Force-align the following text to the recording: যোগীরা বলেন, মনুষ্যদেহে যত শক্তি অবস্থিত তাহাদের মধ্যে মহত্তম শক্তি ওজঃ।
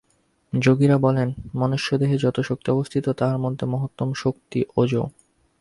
যোগীরা 0.53 0.97
বলেন, 0.97 1.29
মনুষ্যদেহে 1.55 2.15
যত 2.17 2.37
শক্তি 2.39 2.67
অবস্থিত 2.71 3.05
তাহাদের 3.09 3.43
মধ্যে 3.45 3.65
মহত্তম 3.65 4.09
শক্তি 4.13 4.59
ওজঃ। 4.77 4.95